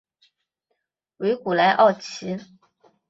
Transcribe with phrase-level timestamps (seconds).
[1.17, 2.39] 维古莱奥齐。